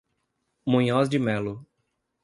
Munhoz 0.67 1.09
de 1.09 1.19
Mello 1.19 1.63